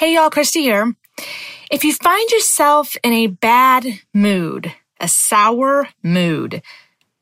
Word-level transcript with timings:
Hey 0.00 0.14
y'all, 0.14 0.30
Christy 0.30 0.62
here. 0.62 0.94
If 1.70 1.84
you 1.84 1.92
find 1.92 2.30
yourself 2.30 2.96
in 3.04 3.12
a 3.12 3.26
bad 3.26 3.84
mood, 4.14 4.72
a 4.98 5.06
sour 5.06 5.90
mood, 6.02 6.62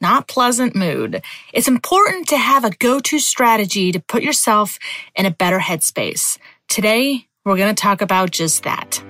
not 0.01 0.29
pleasant 0.29 0.77
mood, 0.77 1.21
it's 1.53 1.67
important 1.67 2.29
to 2.29 2.37
have 2.37 2.65
a 2.65 2.71
go-to 2.71 3.19
strategy 3.19 3.91
to 3.91 3.99
put 3.99 4.23
yourself 4.23 4.79
in 5.17 5.27
a 5.27 5.33
better 5.33 5.59
headspace. 5.59 6.39
Today, 6.69 7.27
we're 7.45 7.57
going 7.57 7.75
to 7.75 7.83
talk 7.83 8.01
about 8.01 8.31
just 8.31 8.63
that. 8.63 9.03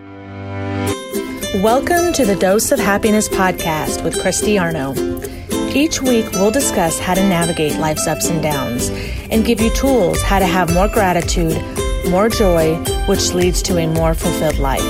Welcome 1.63 2.15
to 2.15 2.25
the 2.25 2.37
Dose 2.41 2.73
of 2.73 2.79
Happiness 2.79 3.29
podcast 3.29 4.03
with 4.03 4.19
Christy 4.19 4.59
Arno. 4.59 4.95
Each 5.75 6.01
week, 6.01 6.25
we'll 6.33 6.51
discuss 6.51 6.99
how 6.99 7.13
to 7.13 7.23
navigate 7.23 7.79
life's 7.79 8.07
ups 8.07 8.31
and 8.31 8.43
downs 8.43 8.89
and 9.31 9.45
give 9.45 9.61
you 9.61 9.69
tools 9.75 10.23
how 10.23 10.39
to 10.39 10.47
have 10.47 10.73
more 10.73 10.89
gratitude 10.89 11.63
more 12.09 12.29
joy, 12.29 12.83
which 13.09 13.33
leads 13.33 13.63
to 13.63 13.79
a 13.79 13.87
more 13.87 14.13
fulfilled 14.13 14.59
life. 14.59 14.83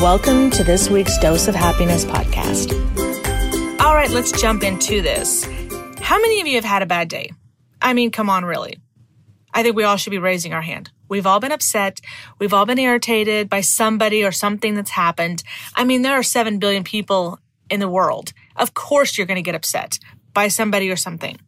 Welcome 0.00 0.50
to 0.50 0.64
this 0.64 0.90
week's 0.90 1.16
Dose 1.18 1.46
of 1.46 1.54
Happiness 1.54 2.04
podcast. 2.04 2.72
All 3.80 3.94
right, 3.94 4.10
let's 4.10 4.32
jump 4.32 4.64
into 4.64 5.00
this. 5.00 5.44
How 6.00 6.20
many 6.20 6.40
of 6.40 6.48
you 6.48 6.56
have 6.56 6.64
had 6.64 6.82
a 6.82 6.86
bad 6.86 7.08
day? 7.08 7.30
I 7.80 7.92
mean, 7.92 8.10
come 8.10 8.28
on, 8.28 8.44
really. 8.44 8.80
I 9.54 9.62
think 9.62 9.76
we 9.76 9.84
all 9.84 9.96
should 9.96 10.10
be 10.10 10.18
raising 10.18 10.54
our 10.54 10.60
hand. 10.60 10.90
We've 11.08 11.24
all 11.24 11.38
been 11.38 11.52
upset. 11.52 12.00
We've 12.40 12.52
all 12.52 12.66
been 12.66 12.80
irritated 12.80 13.48
by 13.48 13.60
somebody 13.60 14.24
or 14.24 14.32
something 14.32 14.74
that's 14.74 14.90
happened. 14.90 15.44
I 15.76 15.84
mean, 15.84 16.02
there 16.02 16.14
are 16.14 16.24
7 16.24 16.58
billion 16.58 16.82
people 16.82 17.38
in 17.70 17.78
the 17.78 17.88
world. 17.88 18.32
Of 18.56 18.74
course, 18.74 19.16
you're 19.16 19.26
going 19.28 19.36
to 19.36 19.42
get 19.42 19.54
upset 19.54 20.00
by 20.34 20.48
somebody 20.48 20.90
or 20.90 20.96
something. 20.96 21.38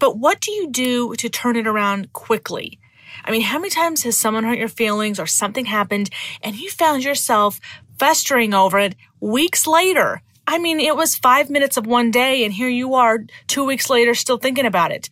But 0.00 0.18
what 0.18 0.40
do 0.40 0.50
you 0.50 0.72
do 0.72 1.14
to 1.14 1.28
turn 1.28 1.54
it 1.54 1.68
around 1.68 2.12
quickly? 2.12 2.80
I 3.24 3.30
mean, 3.30 3.42
how 3.42 3.58
many 3.58 3.70
times 3.70 4.02
has 4.02 4.16
someone 4.16 4.44
hurt 4.44 4.58
your 4.58 4.68
feelings 4.68 5.18
or 5.18 5.26
something 5.26 5.64
happened 5.64 6.10
and 6.42 6.56
you 6.56 6.70
found 6.70 7.04
yourself 7.04 7.60
festering 7.98 8.54
over 8.54 8.78
it 8.78 8.94
weeks 9.20 9.66
later? 9.66 10.22
I 10.46 10.58
mean, 10.58 10.78
it 10.78 10.96
was 10.96 11.16
five 11.16 11.50
minutes 11.50 11.76
of 11.76 11.86
one 11.86 12.10
day 12.10 12.44
and 12.44 12.52
here 12.52 12.68
you 12.68 12.94
are 12.94 13.18
two 13.46 13.64
weeks 13.64 13.90
later 13.90 14.14
still 14.14 14.38
thinking 14.38 14.66
about 14.66 14.92
it. 14.92 15.10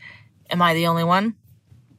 Am 0.51 0.63
I 0.63 0.75
the 0.75 0.87
only 0.87 1.05
one? 1.05 1.35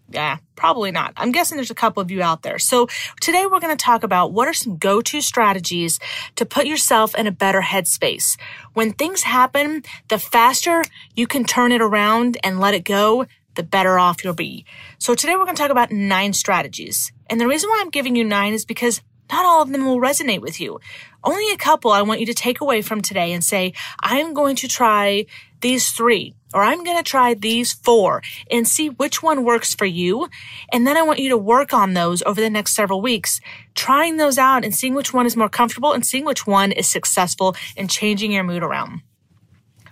Yeah, 0.10 0.38
probably 0.56 0.92
not. 0.92 1.14
I'm 1.18 1.32
guessing 1.32 1.58
there's 1.58 1.72
a 1.72 1.76
couple 1.76 2.02
of 2.02 2.12
you 2.12 2.22
out 2.22 2.44
there. 2.44 2.60
So 2.60 2.88
today 3.20 3.46
we're 3.46 3.60
going 3.60 3.76
to 3.76 3.84
talk 3.84 4.04
about 4.04 4.32
what 4.32 4.48
are 4.48 4.54
some 4.54 4.78
go-to 4.78 5.20
strategies 5.20 6.00
to 6.36 6.46
put 6.46 6.68
yourself 6.68 7.16
in 7.16 7.26
a 7.28 7.32
better 7.32 7.62
headspace. 7.62 8.38
When 8.74 8.94
things 8.94 9.24
happen, 9.24 9.84
the 10.10 10.20
faster 10.20 10.84
you 11.16 11.26
can 11.26 11.44
turn 11.44 11.72
it 11.72 11.82
around 11.82 12.38
and 12.44 12.60
let 12.60 12.76
it 12.76 12.86
go, 12.86 13.26
the 13.56 13.64
better 13.64 13.98
off 13.98 14.24
you'll 14.24 14.34
be. 14.34 14.66
So 15.00 15.16
today 15.16 15.36
we're 15.36 15.46
going 15.46 15.56
to 15.56 15.62
talk 15.62 15.72
about 15.72 15.92
nine 15.92 16.34
strategies. 16.34 17.12
And 17.30 17.40
the 17.40 17.48
reason 17.48 17.70
why 17.70 17.82
I'm 17.82 17.90
giving 17.90 18.16
you 18.16 18.24
nine 18.24 18.54
is 18.54 18.66
because 18.66 19.02
not 19.32 19.46
all 19.46 19.62
of 19.62 19.72
them 19.72 19.86
will 19.86 20.00
resonate 20.00 20.42
with 20.42 20.60
you. 20.60 20.80
Only 21.24 21.52
a 21.52 21.58
couple 21.58 21.92
I 21.92 22.04
want 22.04 22.20
you 22.20 22.28
to 22.28 22.34
take 22.34 22.62
away 22.62 22.82
from 22.82 23.02
today 23.02 23.34
and 23.34 23.44
say, 23.44 23.74
I'm 24.00 24.34
going 24.34 24.56
to 24.58 24.68
try 24.68 25.26
these 25.62 25.90
three, 25.90 26.36
or 26.54 26.62
I'm 26.62 26.84
going 26.84 26.98
to 26.98 27.04
try 27.04 27.34
these 27.34 27.74
four 27.74 28.22
and 28.52 28.68
see 28.68 28.90
which 28.90 29.24
one 29.24 29.44
works 29.44 29.74
for 29.74 29.86
you. 29.86 30.28
And 30.72 30.86
then 30.86 30.96
I 30.96 31.02
want 31.02 31.18
you 31.18 31.30
to 31.30 31.38
work 31.38 31.74
on 31.74 31.94
those 31.94 32.22
over 32.24 32.40
the 32.40 32.52
next 32.52 32.76
several 32.76 33.02
weeks, 33.02 33.40
trying 33.74 34.18
those 34.18 34.38
out 34.38 34.64
and 34.64 34.76
seeing 34.76 34.94
which 34.94 35.14
one 35.14 35.26
is 35.26 35.36
more 35.36 35.50
comfortable 35.50 35.94
and 35.94 36.06
seeing 36.06 36.26
which 36.26 36.46
one 36.46 36.72
is 36.72 36.88
successful 36.88 37.56
in 37.76 37.88
changing 37.88 38.32
your 38.32 38.44
mood 38.44 38.62
around. 38.62 39.02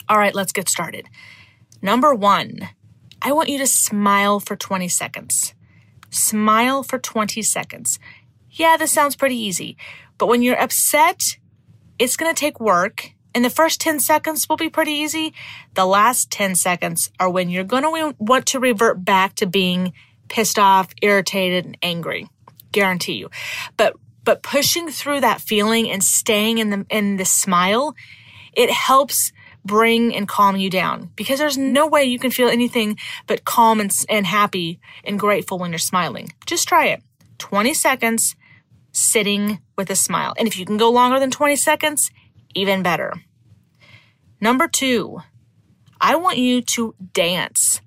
All 0.07 0.19
right, 0.19 0.35
let's 0.35 0.51
get 0.51 0.69
started. 0.69 1.09
Number 1.81 2.13
one, 2.13 2.69
I 3.23 3.31
want 3.31 3.47
you 3.47 3.57
to 3.59 3.67
smile 3.67 4.41
for 4.41 4.57
20 4.57 4.89
seconds. 4.89 5.53
Smile 6.09 6.83
for 6.83 6.99
20 6.99 7.41
seconds. 7.41 7.97
Yeah, 8.51 8.75
this 8.75 8.91
sounds 8.91 9.15
pretty 9.15 9.37
easy, 9.37 9.77
but 10.17 10.27
when 10.27 10.41
you're 10.41 10.59
upset, 10.59 11.37
it's 11.97 12.17
going 12.17 12.33
to 12.33 12.39
take 12.39 12.59
work. 12.59 13.11
And 13.33 13.43
the 13.43 13.49
first 13.49 13.81
10 13.81 13.99
seconds 13.99 14.47
will 14.47 14.57
be 14.57 14.69
pretty 14.69 14.91
easy. 14.91 15.33
The 15.73 15.85
last 15.85 16.29
10 16.29 16.53
seconds 16.55 17.09
are 17.19 17.29
when 17.29 17.49
you're 17.49 17.63
going 17.63 17.83
to 17.83 18.15
want 18.19 18.45
to 18.47 18.59
revert 18.59 19.03
back 19.03 19.35
to 19.35 19.47
being 19.47 19.93
pissed 20.27 20.59
off, 20.59 20.89
irritated, 21.01 21.65
and 21.65 21.77
angry. 21.81 22.27
Guarantee 22.71 23.13
you. 23.13 23.29
But 23.77 23.95
but 24.23 24.43
pushing 24.43 24.89
through 24.89 25.21
that 25.21 25.41
feeling 25.41 25.89
and 25.89 26.03
staying 26.03 26.59
in 26.59 26.69
the 26.69 26.85
in 26.89 27.17
the 27.17 27.25
smile, 27.25 27.95
it 28.53 28.69
helps 28.69 29.31
bring 29.65 30.13
and 30.15 30.27
calm 30.27 30.55
you 30.55 30.69
down 30.69 31.11
because 31.15 31.39
there's 31.39 31.57
no 31.57 31.87
way 31.87 32.03
you 32.03 32.19
can 32.19 32.31
feel 32.31 32.49
anything 32.49 32.97
but 33.27 33.45
calm 33.45 33.79
and, 33.79 33.93
and 34.09 34.25
happy 34.25 34.79
and 35.03 35.19
grateful 35.19 35.57
when 35.57 35.71
you're 35.71 35.79
smiling. 35.79 36.33
Just 36.45 36.67
try 36.67 36.87
it. 36.87 37.01
20 37.39 37.73
seconds 37.73 38.35
sitting 38.91 39.59
with 39.77 39.89
a 39.89 39.95
smile. 39.95 40.33
And 40.37 40.47
if 40.47 40.57
you 40.57 40.65
can 40.65 40.77
go 40.77 40.91
longer 40.91 41.19
than 41.19 41.31
20 41.31 41.55
seconds, 41.55 42.11
even 42.53 42.83
better. 42.83 43.13
Number 44.39 44.67
two, 44.67 45.19
I 45.99 46.15
want 46.15 46.37
you 46.37 46.61
to 46.61 46.95
dance 47.13 47.81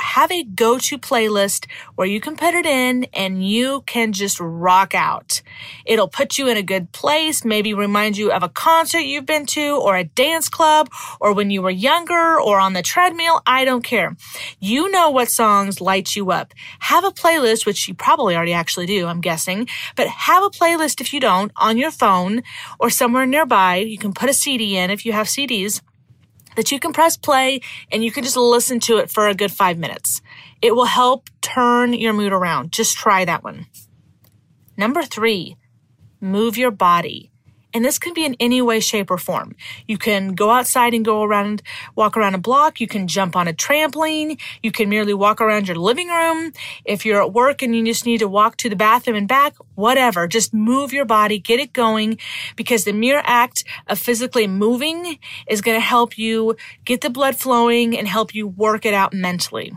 have 0.00 0.30
a 0.30 0.44
go 0.44 0.78
to 0.78 0.98
playlist 0.98 1.66
where 1.94 2.06
you 2.06 2.20
can 2.20 2.36
put 2.36 2.54
it 2.54 2.66
in 2.66 3.04
and 3.12 3.46
you 3.46 3.82
can 3.86 4.12
just 4.12 4.38
rock 4.40 4.94
out. 4.94 5.42
It'll 5.84 6.08
put 6.08 6.38
you 6.38 6.48
in 6.48 6.56
a 6.56 6.62
good 6.62 6.92
place, 6.92 7.44
maybe 7.44 7.74
remind 7.74 8.16
you 8.16 8.32
of 8.32 8.42
a 8.42 8.48
concert 8.48 9.00
you've 9.00 9.26
been 9.26 9.46
to 9.46 9.76
or 9.76 9.96
a 9.96 10.04
dance 10.04 10.48
club 10.48 10.88
or 11.20 11.32
when 11.32 11.50
you 11.50 11.62
were 11.62 11.70
younger 11.70 12.40
or 12.40 12.58
on 12.58 12.72
the 12.72 12.82
treadmill. 12.82 13.42
I 13.46 13.64
don't 13.64 13.84
care. 13.84 14.16
You 14.58 14.90
know 14.90 15.10
what 15.10 15.30
songs 15.30 15.80
light 15.80 16.16
you 16.16 16.30
up. 16.30 16.52
Have 16.80 17.04
a 17.04 17.10
playlist, 17.10 17.66
which 17.66 17.88
you 17.88 17.94
probably 17.94 18.36
already 18.36 18.52
actually 18.52 18.86
do, 18.86 19.06
I'm 19.06 19.20
guessing, 19.20 19.68
but 19.96 20.08
have 20.08 20.42
a 20.42 20.50
playlist 20.50 21.00
if 21.00 21.12
you 21.12 21.20
don't 21.20 21.52
on 21.56 21.78
your 21.78 21.90
phone 21.90 22.42
or 22.78 22.90
somewhere 22.90 23.26
nearby. 23.26 23.76
You 23.76 23.98
can 23.98 24.12
put 24.12 24.30
a 24.30 24.34
CD 24.34 24.76
in 24.76 24.90
if 24.90 25.04
you 25.04 25.12
have 25.12 25.26
CDs 25.26 25.80
that 26.60 26.70
you 26.70 26.78
can 26.78 26.92
press 26.92 27.16
play 27.16 27.62
and 27.90 28.04
you 28.04 28.12
can 28.12 28.22
just 28.22 28.36
listen 28.36 28.80
to 28.80 28.98
it 28.98 29.10
for 29.10 29.26
a 29.26 29.34
good 29.34 29.50
five 29.50 29.78
minutes. 29.78 30.20
It 30.60 30.76
will 30.76 30.84
help 30.84 31.30
turn 31.40 31.94
your 31.94 32.12
mood 32.12 32.34
around. 32.34 32.70
Just 32.70 32.98
try 32.98 33.24
that 33.24 33.42
one. 33.42 33.64
Number 34.76 35.02
three, 35.02 35.56
move 36.20 36.58
your 36.58 36.70
body. 36.70 37.32
And 37.72 37.84
this 37.84 37.98
can 37.98 38.14
be 38.14 38.24
in 38.24 38.36
any 38.40 38.60
way, 38.60 38.80
shape, 38.80 39.10
or 39.10 39.18
form. 39.18 39.54
You 39.86 39.96
can 39.98 40.34
go 40.34 40.50
outside 40.50 40.94
and 40.94 41.04
go 41.04 41.22
around, 41.22 41.62
walk 41.94 42.16
around 42.16 42.34
a 42.34 42.38
block. 42.38 42.80
You 42.80 42.88
can 42.88 43.06
jump 43.06 43.36
on 43.36 43.46
a 43.46 43.52
trampoline. 43.52 44.40
You 44.62 44.72
can 44.72 44.88
merely 44.88 45.14
walk 45.14 45.40
around 45.40 45.68
your 45.68 45.76
living 45.76 46.08
room. 46.08 46.52
If 46.84 47.06
you're 47.06 47.22
at 47.22 47.32
work 47.32 47.62
and 47.62 47.74
you 47.74 47.84
just 47.84 48.06
need 48.06 48.18
to 48.18 48.28
walk 48.28 48.56
to 48.58 48.68
the 48.68 48.76
bathroom 48.76 49.16
and 49.16 49.28
back, 49.28 49.54
whatever, 49.74 50.26
just 50.26 50.52
move 50.52 50.92
your 50.92 51.04
body, 51.04 51.38
get 51.38 51.60
it 51.60 51.72
going 51.72 52.18
because 52.56 52.84
the 52.84 52.92
mere 52.92 53.22
act 53.24 53.64
of 53.86 53.98
physically 53.98 54.46
moving 54.46 55.18
is 55.48 55.60
going 55.60 55.76
to 55.76 55.84
help 55.84 56.18
you 56.18 56.56
get 56.84 57.00
the 57.00 57.10
blood 57.10 57.36
flowing 57.36 57.96
and 57.96 58.08
help 58.08 58.34
you 58.34 58.48
work 58.48 58.84
it 58.84 58.94
out 58.94 59.12
mentally. 59.14 59.72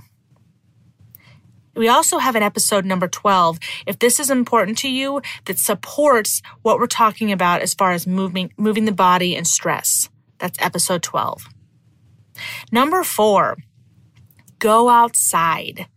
We 1.76 1.88
also 1.88 2.20
have 2.20 2.36
an 2.36 2.44
episode 2.44 2.86
number 2.86 3.08
12. 3.08 3.60
If 3.88 4.00
this 4.00 4.20
is 4.20 4.30
important 4.30 4.78
to 4.80 4.90
you, 4.90 5.22
that 5.46 5.58
supports 5.58 6.42
what 6.62 6.78
we're 6.78 6.88
talking 6.88 7.32
about 7.32 7.62
as 7.62 7.74
far 7.74 7.92
as 7.92 8.06
moving, 8.06 8.54
moving 8.58 8.86
the 8.86 8.92
body 8.92 9.36
and 9.36 9.48
stress. 9.48 10.10
That's 10.38 10.62
episode 10.62 11.02
12. 11.02 11.48
Number 12.72 13.04
four, 13.04 13.58
go 14.60 14.90
outside. 14.90 15.88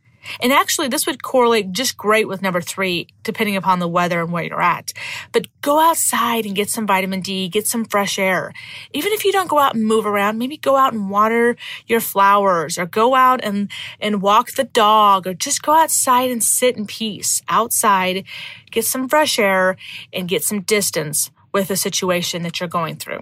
And 0.40 0.52
actually, 0.52 0.88
this 0.88 1.06
would 1.06 1.22
correlate 1.22 1.72
just 1.72 1.96
great 1.96 2.28
with 2.28 2.42
number 2.42 2.60
three, 2.60 3.08
depending 3.22 3.56
upon 3.56 3.78
the 3.78 3.88
weather 3.88 4.20
and 4.20 4.32
where 4.32 4.44
you're 4.44 4.62
at. 4.62 4.92
But 5.32 5.46
go 5.60 5.78
outside 5.78 6.46
and 6.46 6.54
get 6.54 6.70
some 6.70 6.86
vitamin 6.86 7.20
D, 7.20 7.48
get 7.48 7.66
some 7.66 7.84
fresh 7.84 8.18
air. 8.18 8.52
Even 8.92 9.12
if 9.12 9.24
you 9.24 9.32
don't 9.32 9.48
go 9.48 9.58
out 9.58 9.74
and 9.74 9.84
move 9.84 10.06
around, 10.06 10.38
maybe 10.38 10.56
go 10.56 10.76
out 10.76 10.92
and 10.92 11.10
water 11.10 11.56
your 11.86 12.00
flowers 12.00 12.78
or 12.78 12.86
go 12.86 13.14
out 13.14 13.42
and, 13.42 13.70
and 14.00 14.22
walk 14.22 14.52
the 14.52 14.64
dog 14.64 15.26
or 15.26 15.34
just 15.34 15.62
go 15.62 15.72
outside 15.72 16.30
and 16.30 16.42
sit 16.42 16.76
in 16.76 16.86
peace 16.86 17.42
outside, 17.48 18.24
get 18.70 18.84
some 18.84 19.08
fresh 19.08 19.38
air 19.38 19.76
and 20.12 20.28
get 20.28 20.42
some 20.42 20.62
distance 20.62 21.30
with 21.52 21.68
the 21.68 21.76
situation 21.76 22.42
that 22.42 22.60
you're 22.60 22.68
going 22.68 22.96
through. 22.96 23.20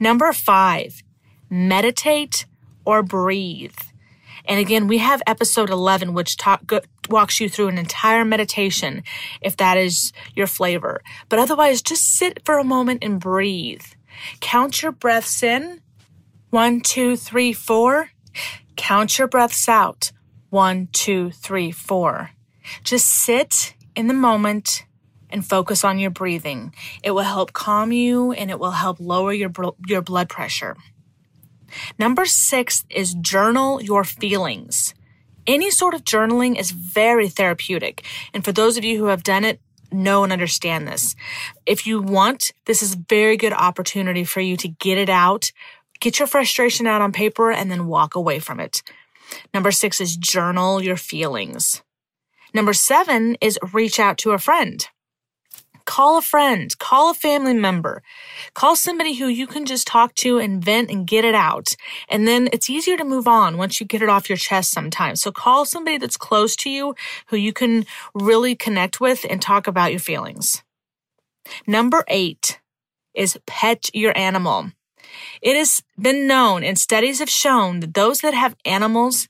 Number 0.00 0.32
five, 0.32 1.02
meditate 1.50 2.46
or 2.84 3.02
breathe. 3.02 3.76
And 4.46 4.60
again, 4.60 4.86
we 4.86 4.98
have 4.98 5.22
episode 5.26 5.70
11, 5.70 6.14
which 6.14 6.36
talk, 6.36 6.66
go, 6.66 6.80
walks 7.08 7.40
you 7.40 7.48
through 7.48 7.68
an 7.68 7.78
entire 7.78 8.24
meditation 8.24 9.02
if 9.40 9.56
that 9.56 9.76
is 9.76 10.12
your 10.34 10.46
flavor. 10.46 11.02
But 11.28 11.38
otherwise, 11.38 11.82
just 11.82 12.16
sit 12.16 12.44
for 12.44 12.58
a 12.58 12.64
moment 12.64 13.02
and 13.02 13.20
breathe. 13.20 13.84
Count 14.40 14.82
your 14.82 14.92
breaths 14.92 15.42
in. 15.42 15.80
One, 16.50 16.80
two, 16.80 17.16
three, 17.16 17.52
four. 17.52 18.10
Count 18.76 19.18
your 19.18 19.28
breaths 19.28 19.68
out. 19.68 20.12
One, 20.50 20.88
two, 20.92 21.30
three, 21.30 21.70
four. 21.70 22.30
Just 22.84 23.08
sit 23.08 23.74
in 23.94 24.06
the 24.06 24.14
moment 24.14 24.84
and 25.30 25.44
focus 25.44 25.84
on 25.84 25.98
your 25.98 26.10
breathing. 26.10 26.74
It 27.02 27.10
will 27.10 27.22
help 27.22 27.52
calm 27.52 27.92
you 27.92 28.32
and 28.32 28.50
it 28.50 28.58
will 28.58 28.70
help 28.70 28.98
lower 29.00 29.32
your, 29.32 29.50
your 29.86 30.02
blood 30.02 30.28
pressure. 30.28 30.76
Number 31.98 32.26
six 32.26 32.84
is 32.90 33.14
journal 33.14 33.82
your 33.82 34.04
feelings. 34.04 34.94
Any 35.46 35.70
sort 35.70 35.94
of 35.94 36.04
journaling 36.04 36.58
is 36.58 36.72
very 36.72 37.28
therapeutic. 37.28 38.04
And 38.34 38.44
for 38.44 38.52
those 38.52 38.76
of 38.76 38.84
you 38.84 38.98
who 38.98 39.06
have 39.06 39.22
done 39.22 39.44
it, 39.44 39.60
know 39.92 40.24
and 40.24 40.32
understand 40.32 40.88
this. 40.88 41.14
If 41.64 41.86
you 41.86 42.02
want, 42.02 42.52
this 42.64 42.82
is 42.82 42.94
a 42.94 43.04
very 43.08 43.36
good 43.36 43.52
opportunity 43.52 44.24
for 44.24 44.40
you 44.40 44.56
to 44.56 44.68
get 44.68 44.98
it 44.98 45.08
out, 45.08 45.52
get 46.00 46.18
your 46.18 46.26
frustration 46.28 46.86
out 46.86 47.00
on 47.00 47.12
paper 47.12 47.52
and 47.52 47.70
then 47.70 47.86
walk 47.86 48.14
away 48.14 48.38
from 48.38 48.60
it. 48.60 48.82
Number 49.54 49.70
six 49.70 50.00
is 50.00 50.16
journal 50.16 50.82
your 50.82 50.96
feelings. 50.96 51.82
Number 52.54 52.72
seven 52.72 53.36
is 53.40 53.58
reach 53.72 54.00
out 54.00 54.18
to 54.18 54.32
a 54.32 54.38
friend. 54.38 54.86
Call 55.86 56.18
a 56.18 56.22
friend, 56.22 56.76
call 56.78 57.10
a 57.10 57.14
family 57.14 57.54
member, 57.54 58.02
call 58.54 58.76
somebody 58.76 59.14
who 59.14 59.28
you 59.28 59.46
can 59.46 59.64
just 59.64 59.86
talk 59.86 60.14
to 60.16 60.38
and 60.38 60.62
vent 60.62 60.90
and 60.90 61.06
get 61.06 61.24
it 61.24 61.34
out. 61.34 61.76
And 62.08 62.26
then 62.26 62.48
it's 62.52 62.68
easier 62.68 62.96
to 62.96 63.04
move 63.04 63.26
on 63.28 63.56
once 63.56 63.80
you 63.80 63.86
get 63.86 64.02
it 64.02 64.08
off 64.08 64.28
your 64.28 64.36
chest 64.36 64.72
sometimes. 64.72 65.22
So 65.22 65.32
call 65.32 65.64
somebody 65.64 65.96
that's 65.96 66.16
close 66.16 66.56
to 66.56 66.70
you 66.70 66.94
who 67.28 67.36
you 67.36 67.52
can 67.52 67.86
really 68.14 68.54
connect 68.54 69.00
with 69.00 69.24
and 69.30 69.40
talk 69.40 69.66
about 69.66 69.92
your 69.92 70.00
feelings. 70.00 70.62
Number 71.66 72.04
eight 72.08 72.60
is 73.14 73.38
pet 73.46 73.88
your 73.94 74.16
animal. 74.18 74.72
It 75.40 75.56
has 75.56 75.82
been 75.98 76.26
known 76.26 76.64
and 76.64 76.78
studies 76.78 77.20
have 77.20 77.30
shown 77.30 77.80
that 77.80 77.94
those 77.94 78.20
that 78.20 78.34
have 78.34 78.56
animals, 78.64 79.28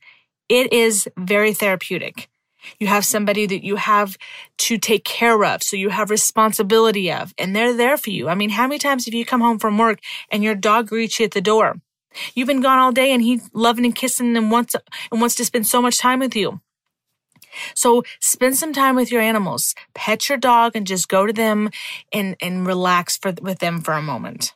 it 0.48 0.72
is 0.72 1.08
very 1.16 1.52
therapeutic. 1.52 2.28
You 2.78 2.86
have 2.86 3.04
somebody 3.04 3.46
that 3.46 3.64
you 3.64 3.76
have 3.76 4.16
to 4.58 4.78
take 4.78 5.04
care 5.04 5.44
of. 5.44 5.62
So 5.62 5.76
you 5.76 5.90
have 5.90 6.10
responsibility 6.10 7.10
of, 7.12 7.34
and 7.38 7.54
they're 7.54 7.76
there 7.76 7.96
for 7.96 8.10
you. 8.10 8.28
I 8.28 8.34
mean, 8.34 8.50
how 8.50 8.66
many 8.66 8.78
times 8.78 9.04
have 9.04 9.14
you 9.14 9.24
come 9.24 9.40
home 9.40 9.58
from 9.58 9.78
work 9.78 10.00
and 10.30 10.42
your 10.42 10.54
dog 10.54 10.88
greets 10.88 11.18
you 11.18 11.24
at 11.26 11.32
the 11.32 11.40
door? 11.40 11.76
You've 12.34 12.48
been 12.48 12.62
gone 12.62 12.78
all 12.78 12.92
day 12.92 13.12
and 13.12 13.22
he's 13.22 13.50
loving 13.52 13.84
and 13.84 13.94
kissing 13.94 14.36
and 14.36 14.50
wants, 14.50 14.74
and 15.10 15.20
wants 15.20 15.34
to 15.36 15.44
spend 15.44 15.66
so 15.66 15.82
much 15.82 15.98
time 15.98 16.20
with 16.20 16.34
you. 16.34 16.60
So 17.74 18.02
spend 18.20 18.56
some 18.56 18.72
time 18.72 18.96
with 18.96 19.10
your 19.10 19.22
animals, 19.22 19.74
pet 19.94 20.28
your 20.28 20.38
dog 20.38 20.72
and 20.74 20.86
just 20.86 21.08
go 21.08 21.26
to 21.26 21.32
them 21.32 21.70
and, 22.12 22.36
and 22.40 22.66
relax 22.66 23.16
for, 23.16 23.32
with 23.40 23.58
them 23.58 23.80
for 23.80 23.94
a 23.94 24.02
moment. 24.02 24.54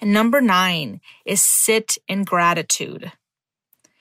And 0.00 0.12
number 0.12 0.40
nine 0.40 1.00
is 1.24 1.42
sit 1.42 1.98
in 2.08 2.24
gratitude. 2.24 3.12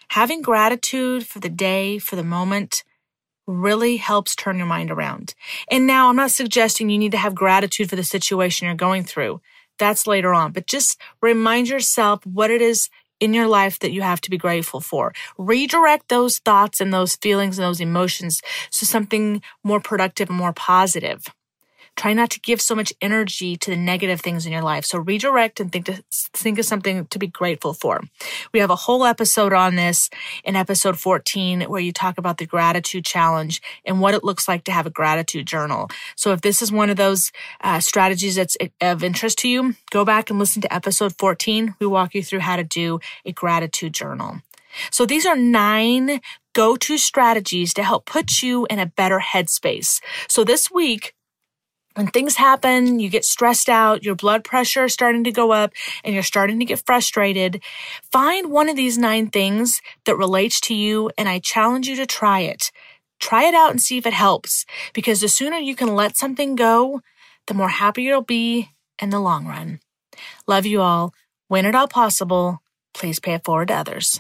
Having 0.10 0.42
gratitude 0.42 1.28
for 1.28 1.40
the 1.40 1.50
day, 1.50 1.98
for 2.00 2.16
the 2.16 2.24
moment, 2.24 2.84
really 3.48 3.98
helps 3.98 4.36
turn 4.36 4.58
your 4.58 4.68
mind 4.68 4.92
around. 4.92 5.36
And 5.70 5.86
now 5.86 6.10
I'm 6.10 6.16
not 6.16 6.32
suggesting 6.32 6.90
you 6.90 6.98
need 6.98 7.12
to 7.12 7.18
have 7.18 7.36
gratitude 7.36 7.90
for 7.90 7.96
the 7.96 8.04
situation 8.04 8.66
you're 8.66 8.76
going 8.76 9.04
through. 9.04 9.42
That's 9.78 10.08
later 10.08 10.34
on, 10.34 10.52
but 10.52 10.68
just 10.68 11.00
remind 11.22 11.68
yourself 11.68 12.26
what 12.26 12.50
it 12.50 12.62
is 12.62 12.90
in 13.20 13.34
your 13.34 13.48
life 13.48 13.80
that 13.80 13.92
you 13.92 14.02
have 14.02 14.22
to 14.22 14.30
be 14.30 14.38
grateful 14.38 14.82
for. 14.82 15.14
Redirect 15.38 16.10
those 16.10 16.40
thoughts 16.40 16.82
and 16.82 16.94
those 16.94 17.16
feelings 17.16 17.58
and 17.58 17.66
those 17.66 17.82
emotions 17.82 18.42
to 18.72 18.86
something 18.86 19.42
more 19.64 19.80
productive 19.80 20.30
and 20.30 20.38
more 20.38 20.54
positive. 20.54 21.26
Try 21.96 22.14
not 22.14 22.30
to 22.32 22.40
give 22.40 22.62
so 22.62 22.76
much 22.76 22.94
energy 23.02 23.56
to 23.58 23.72
the 23.72 23.78
negative 23.78 24.22
things 24.22 24.46
in 24.46 24.52
your 24.52 24.62
life. 24.62 24.86
So 24.86 24.98
redirect 24.98 25.60
and 25.60 25.72
think 25.72 25.86
to 25.86 26.04
think 26.12 26.60
of 26.60 26.66
something 26.66 27.06
to 27.08 27.20
be 27.20 27.28
grateful 27.28 27.74
for. 27.74 28.02
We 28.54 28.60
have 28.60 28.70
a 28.70 28.76
whole 28.76 29.06
episode 29.06 29.54
on 29.54 29.76
this 29.76 30.10
in 30.44 30.56
episode 30.56 31.00
14 31.00 31.62
where 31.64 31.82
you 31.82 31.92
talk 31.92 32.18
about 32.18 32.38
the 32.38 32.46
gratitude 32.46 33.06
challenge 33.06 33.62
and 33.86 34.02
what 34.02 34.14
it 34.14 34.24
looks 34.24 34.48
like 34.48 34.64
to 34.66 34.72
have 34.72 34.86
a 34.86 34.90
gratitude 34.92 35.48
journal. 35.48 35.90
So 36.16 36.32
if 36.32 36.42
this 36.42 36.62
is 36.62 36.72
one 36.72 36.90
of 36.90 36.98
those 36.98 37.32
uh, 37.62 37.80
strategies 37.80 38.36
that's 38.36 38.58
of 38.82 39.04
interest 39.04 39.40
to 39.40 39.48
you, 39.48 39.76
go 39.92 40.04
back 40.04 40.30
and 40.30 40.40
listen 40.40 40.62
to 40.64 40.74
episode 40.74 41.16
14. 41.18 41.76
We 41.80 41.88
walk 41.88 42.14
you 42.14 42.24
through 42.24 42.40
how 42.40 42.58
to 42.58 42.64
do 42.64 43.00
a 43.26 43.32
gratitude 43.32 43.94
journal. 43.94 44.42
So 44.92 45.06
these 45.06 45.26
are 45.26 45.36
nine 45.36 46.22
go-to 46.54 46.98
strategies 46.98 47.74
to 47.74 47.84
help 47.84 48.06
put 48.06 48.42
you 48.42 48.66
in 48.70 48.80
a 48.80 48.86
better 48.86 49.20
headspace. 49.20 50.02
So 50.28 50.44
this 50.44 50.72
week, 50.72 51.14
when 51.96 52.08
things 52.08 52.36
happen, 52.36 53.00
you 53.00 53.10
get 53.10 53.26
stressed 53.26 53.70
out, 53.70 54.04
your 54.04 54.16
blood 54.16 54.44
pressure 54.44 54.86
is 54.86 54.94
starting 54.94 55.24
to 55.24 55.32
go 55.32 55.52
up, 55.52 55.72
and 56.04 56.14
you're 56.14 56.24
starting 56.24 56.60
to 56.60 56.66
get 56.66 56.86
frustrated, 56.86 57.64
find 58.12 58.52
one 58.52 58.70
of 58.70 58.76
these 58.76 58.98
nine 58.98 59.30
things 59.30 59.82
that 60.06 60.18
relates 60.18 60.60
to 60.62 60.76
you, 60.76 61.10
and 61.18 61.28
I 61.28 61.40
challenge 61.40 61.88
you 61.88 61.96
to 61.96 62.06
try 62.06 62.42
it. 62.42 62.72
Try 63.20 63.46
it 63.46 63.54
out 63.54 63.72
and 63.72 63.82
see 63.82 63.98
if 63.98 64.06
it 64.06 64.14
helps, 64.14 64.66
because 64.94 65.22
the 65.22 65.30
sooner 65.30 65.58
you 65.58 65.76
can 65.76 65.96
let 65.96 66.18
something 66.18 66.56
go, 66.56 67.02
the 67.48 67.54
more 67.54 67.70
happy 67.70 68.04
you'll 68.04 68.22
be 68.22 68.72
in 69.02 69.10
the 69.10 69.20
long 69.20 69.46
run. 69.48 69.80
Love 70.48 70.66
you 70.66 70.82
all. 70.82 71.14
When 71.48 71.66
at 71.66 71.76
all 71.76 71.88
possible, 71.88 72.62
please 72.94 73.20
pay 73.20 73.36
it 73.36 73.46
forward 73.46 73.70
to 73.70 73.76
others. 73.76 74.20